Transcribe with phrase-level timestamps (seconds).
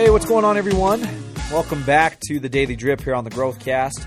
[0.00, 1.06] Hey, what's going on, everyone?
[1.52, 4.06] Welcome back to the Daily Drip here on the Growthcast.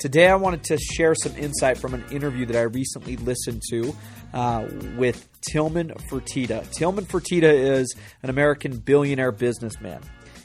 [0.00, 3.94] Today, I wanted to share some insight from an interview that I recently listened to
[4.34, 6.68] uh, with Tillman Fertitta.
[6.72, 7.44] Tillman Fertitta
[7.78, 10.00] is an American billionaire businessman.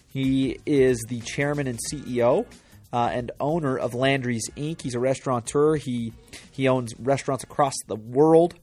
[0.07, 2.45] He is the chairman and CEO
[2.93, 4.83] uh, and owner of Landry's Inc.
[4.83, 5.77] He's a restaurateur.
[5.77, 6.13] He
[6.51, 8.53] he owns restaurants across the world.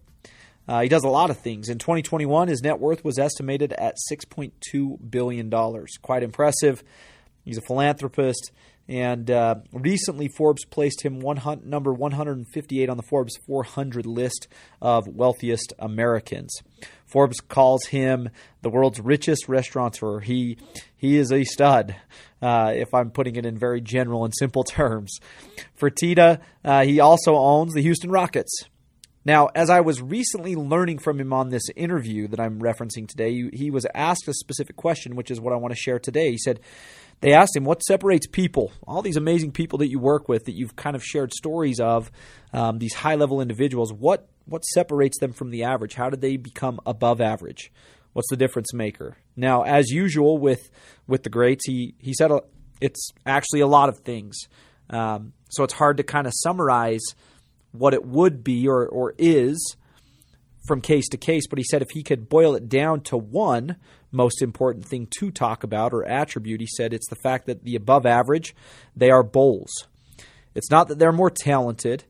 [0.68, 1.68] Uh, he does a lot of things.
[1.68, 5.96] In 2021, his net worth was estimated at 6.2 billion dollars.
[6.00, 6.82] Quite impressive.
[7.44, 8.52] He's a philanthropist,
[8.88, 14.48] and uh, recently Forbes placed him one, number 158 on the Forbes 400 list
[14.80, 16.52] of wealthiest Americans.
[17.06, 18.28] Forbes calls him
[18.62, 20.20] the world's richest restaurateur.
[20.20, 20.56] He
[20.96, 21.96] he is a stud,
[22.40, 25.18] uh, if I'm putting it in very general and simple terms.
[25.78, 28.52] Fertitta, uh, he also owns the Houston Rockets.
[29.24, 33.50] Now, as I was recently learning from him on this interview that I'm referencing today,
[33.52, 36.30] he was asked a specific question, which is what I want to share today.
[36.32, 36.60] He said,
[37.20, 40.56] they asked him, What separates people, all these amazing people that you work with, that
[40.56, 42.10] you've kind of shared stories of,
[42.52, 45.94] um, these high level individuals, what, what separates them from the average?
[45.94, 47.70] How did they become above average?
[48.12, 49.16] What's the difference maker?
[49.36, 50.68] Now, as usual with,
[51.06, 52.32] with the greats, he, he said
[52.80, 54.36] it's actually a lot of things.
[54.90, 57.02] Um, so it's hard to kind of summarize
[57.72, 59.76] what it would be or, or is
[60.66, 63.76] from case to case, but he said if he could boil it down to one
[64.12, 67.74] most important thing to talk about or attribute, he said it's the fact that the
[67.74, 68.54] above average,
[68.94, 69.88] they are bowls.
[70.54, 72.04] It's not that they're more talented.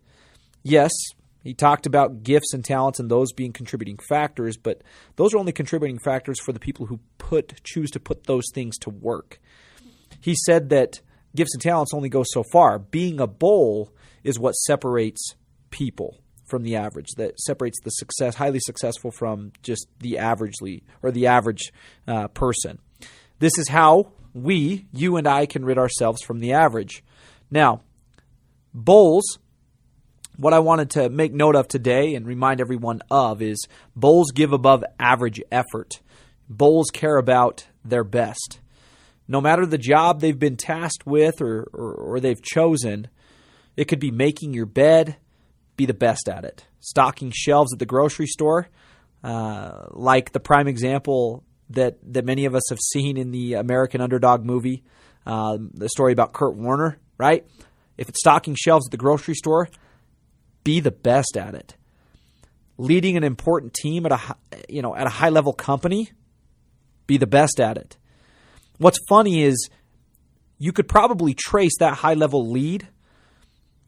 [0.63, 0.91] Yes,
[1.43, 4.83] he talked about gifts and talents and those being contributing factors, but
[5.17, 8.77] those are only contributing factors for the people who put choose to put those things
[8.79, 9.41] to work.
[10.21, 11.01] He said that
[11.35, 12.79] gifts and talents only go so far.
[12.79, 15.35] Being a bowl is what separates
[15.73, 21.11] people from the average that separates the success highly successful from just the averagely or
[21.11, 21.73] the average
[22.07, 22.79] uh, person.
[23.41, 27.03] This is how we you and i can rid ourselves from the average.
[27.51, 27.81] Now
[28.73, 29.39] bowls
[30.37, 33.67] what i wanted to make note of today and remind everyone of is
[33.97, 36.01] bowls give above average effort.
[36.49, 38.61] Bowls care about their best.
[39.27, 43.09] No matter the job they've been tasked with or, or, or they've chosen
[43.77, 45.17] it could be making your bed
[45.77, 46.67] be the best at it.
[46.81, 48.69] Stocking shelves at the grocery store,
[49.25, 54.01] uh, like the prime example that, that many of us have seen in the American
[54.01, 54.83] Underdog movie,
[55.27, 57.47] uh, the story about Kurt Warner, right?
[57.97, 59.69] If it's stocking shelves at the grocery store,
[60.65, 61.77] be the best at it.
[62.79, 64.37] Leading an important team at a
[64.69, 66.11] you know at a high level company,
[67.07, 67.97] be the best at it.
[68.79, 69.69] What's funny is
[70.59, 72.89] you could probably trace that high level lead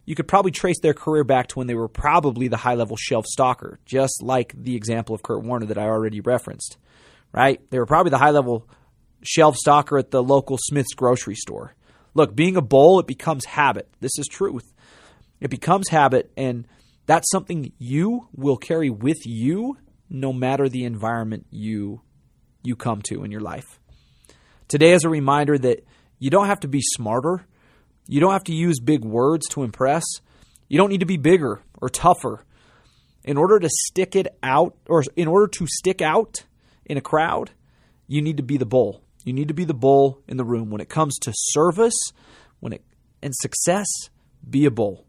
[0.05, 2.97] you could probably trace their career back to when they were probably the high level
[2.97, 6.77] shelf stocker, just like the example of Kurt Warner that I already referenced,
[7.33, 7.61] right?
[7.71, 8.69] They were probably the high level
[9.23, 11.75] shelf stocker at the local Smith's grocery store.
[12.13, 13.89] Look, being a bull, it becomes habit.
[14.01, 14.73] This is truth.
[15.41, 16.67] It becomes habit, and
[17.07, 19.79] that's something you will carry with you
[20.09, 22.03] no matter the environment you
[22.63, 23.79] you come to in your life.
[24.69, 25.85] Today is a reminder that
[26.19, 27.47] you don't have to be smarter
[28.07, 30.05] you don't have to use big words to impress.
[30.69, 32.45] You don't need to be bigger or tougher.
[33.23, 36.45] In order to stick it out, or in order to stick out
[36.85, 37.53] in a crowd,
[38.07, 39.03] you need to be the bull.
[39.25, 40.71] You need to be the bull in the room.
[40.71, 41.95] When it comes to service,
[42.61, 42.85] when it
[43.23, 43.87] and success,
[44.49, 45.07] be a bull.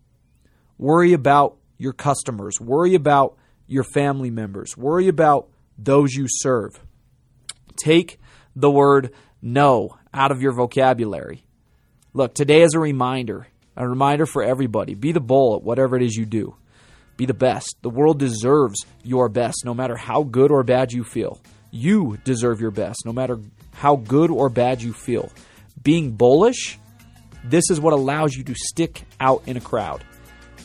[0.77, 2.59] Worry about your customers.
[2.61, 4.77] Worry about your family members.
[4.77, 6.79] Worry about those you serve.
[7.75, 8.19] Take
[8.55, 9.11] the word
[9.41, 11.44] no out of your vocabulary.
[12.15, 13.45] Look, today is a reminder,
[13.75, 14.95] a reminder for everybody.
[14.95, 16.55] Be the bull at whatever it is you do.
[17.17, 17.75] Be the best.
[17.81, 21.41] The world deserves your best, no matter how good or bad you feel.
[21.71, 23.37] You deserve your best, no matter
[23.73, 25.29] how good or bad you feel.
[25.83, 26.79] Being bullish,
[27.43, 30.01] this is what allows you to stick out in a crowd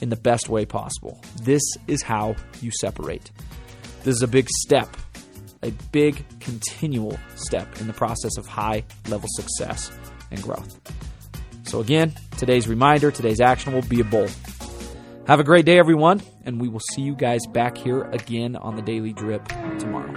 [0.00, 1.20] in the best way possible.
[1.42, 3.32] This is how you separate.
[4.04, 4.96] This is a big step,
[5.64, 9.90] a big continual step in the process of high level success
[10.30, 10.78] and growth.
[11.70, 14.26] So, again, today's reminder, today's action will be a bowl.
[15.28, 18.74] Have a great day, everyone, and we will see you guys back here again on
[18.74, 19.46] the Daily Drip
[19.78, 20.12] tomorrow.